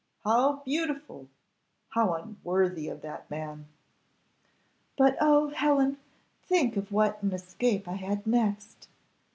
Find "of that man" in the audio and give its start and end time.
2.89-3.67